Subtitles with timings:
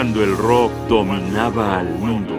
[0.00, 2.34] cuando el rock dominaba al mundo.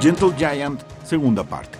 [0.00, 1.75] Gentle Giant, segunda parte.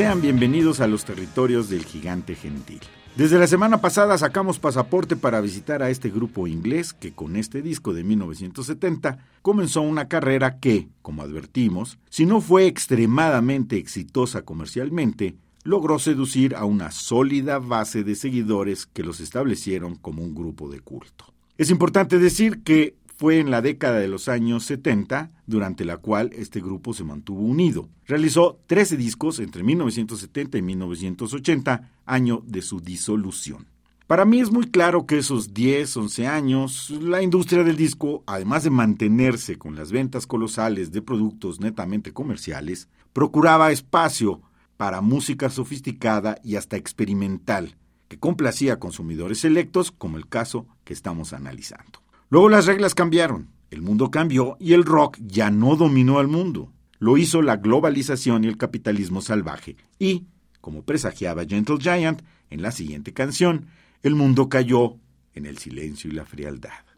[0.00, 2.80] Sean bienvenidos a los territorios del gigante gentil.
[3.16, 7.60] Desde la semana pasada sacamos pasaporte para visitar a este grupo inglés que con este
[7.60, 15.34] disco de 1970 comenzó una carrera que, como advertimos, si no fue extremadamente exitosa comercialmente,
[15.64, 20.80] logró seducir a una sólida base de seguidores que los establecieron como un grupo de
[20.80, 21.26] culto.
[21.58, 26.30] Es importante decir que fue en la década de los años 70, durante la cual
[26.32, 27.90] este grupo se mantuvo unido.
[28.06, 33.66] Realizó 13 discos entre 1970 y 1980, año de su disolución.
[34.06, 38.64] Para mí es muy claro que esos 10, 11 años, la industria del disco, además
[38.64, 44.40] de mantenerse con las ventas colosales de productos netamente comerciales, procuraba espacio
[44.78, 47.76] para música sofisticada y hasta experimental,
[48.08, 52.00] que complacía a consumidores selectos, como el caso que estamos analizando.
[52.30, 56.72] Luego las reglas cambiaron, el mundo cambió y el rock ya no dominó al mundo.
[57.00, 59.76] Lo hizo la globalización y el capitalismo salvaje.
[59.98, 60.26] Y,
[60.60, 63.66] como presagiaba Gentle Giant en la siguiente canción,
[64.04, 64.96] el mundo cayó
[65.34, 66.89] en el silencio y la frialdad.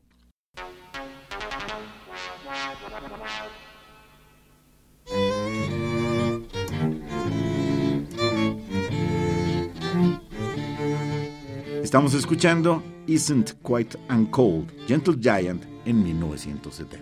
[11.92, 16.96] Estamos escuchando Isn't Quite Uncold, Gentle Giant en 1970.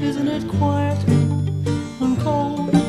[0.00, 0.98] Isn't it quiet
[2.00, 2.81] and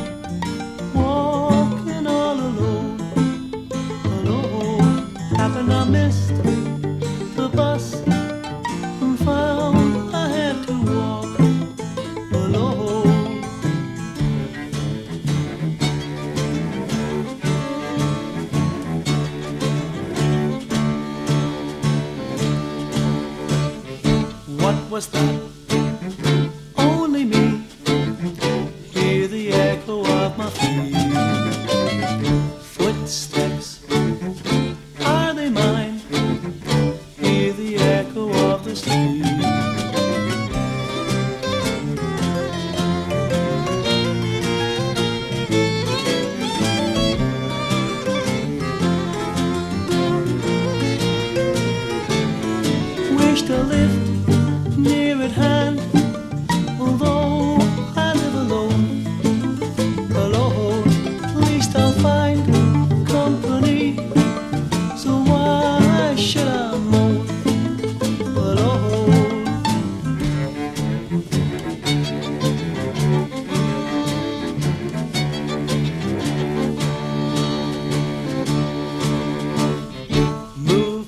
[24.64, 25.43] What was that?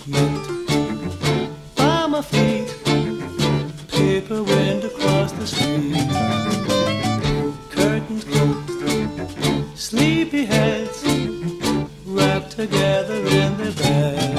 [0.08, 2.68] Movement by my feet,
[3.88, 6.08] paper wind across the street,
[7.70, 11.04] curtains closed, sleepy heads
[12.06, 14.36] wrapped together in their beds.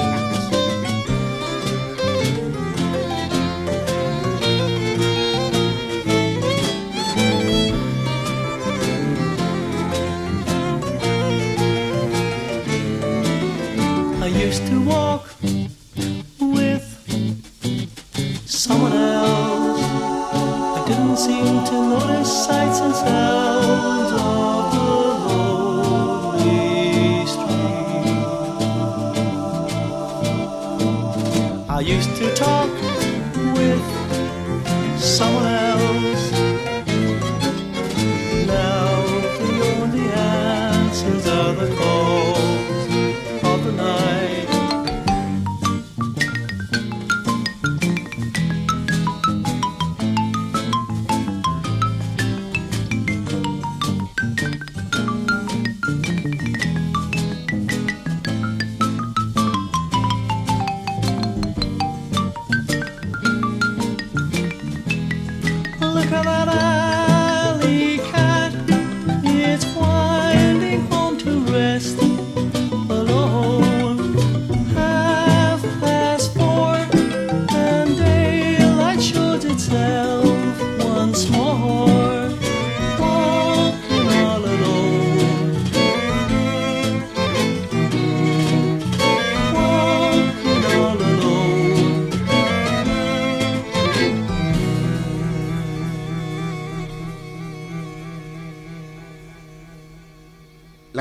[14.22, 15.28] I used to walk
[41.08, 41.97] of the cold.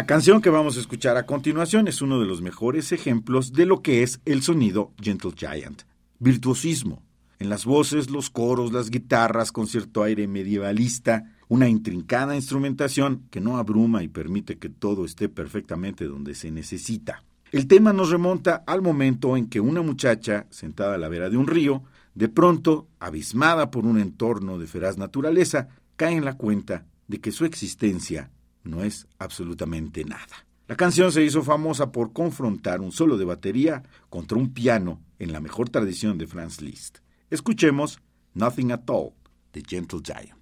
[0.05, 3.81] Canción que vamos a escuchar a continuación es uno de los mejores ejemplos de lo
[3.81, 5.83] que es el sonido Gentle Giant.
[6.19, 7.01] Virtuosismo.
[7.39, 13.39] En las voces, los coros, las guitarras con cierto aire medievalista, una intrincada instrumentación que
[13.39, 17.23] no abruma y permite que todo esté perfectamente donde se necesita.
[17.51, 21.37] El tema nos remonta al momento en que una muchacha, sentada a la vera de
[21.37, 21.83] un río,
[22.13, 27.31] de pronto, abismada por un entorno de feraz naturaleza, cae en la cuenta de que
[27.31, 28.31] su existencia
[28.67, 30.45] no es absolutamente nada.
[30.67, 35.31] La canción se hizo famosa por confrontar un solo de batería contra un piano en
[35.31, 36.97] la mejor tradición de Franz Liszt.
[37.29, 38.01] Escuchemos
[38.33, 39.13] Nothing at All
[39.53, 40.36] de Gentle Giant.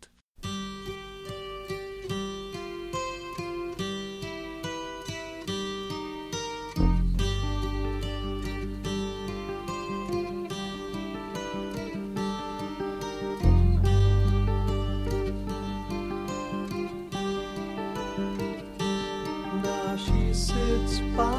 [20.96, 21.35] spot.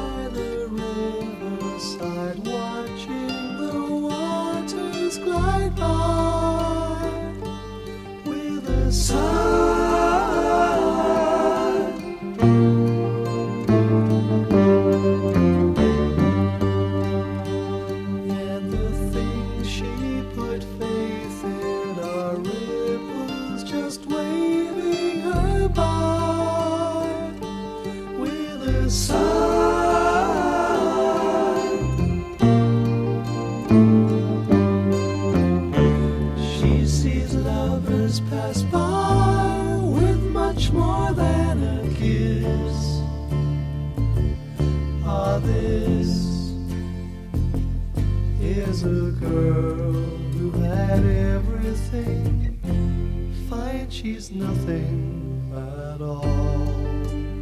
[48.57, 49.93] is a girl
[50.33, 52.57] who had everything.
[53.47, 57.36] Fine, she's nothing at all.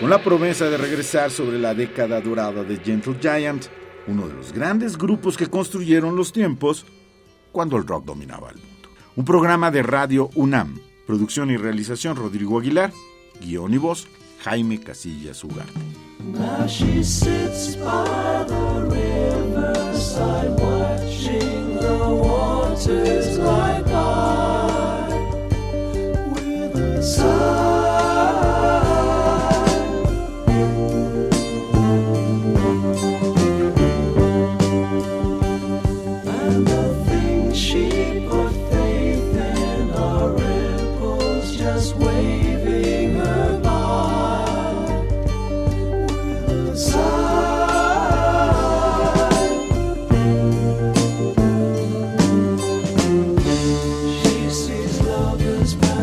[0.00, 3.66] con la promesa de regresar sobre la década dorada de Gentle Giant,
[4.06, 6.86] uno de los grandes grupos que construyeron los tiempos
[7.52, 8.88] cuando el rock dominaba el mundo.
[9.16, 12.92] Un programa de radio UNAM, producción y realización Rodrigo Aguilar,
[13.40, 14.06] guion y voz
[14.44, 15.80] Jaime Casillas Ugarte.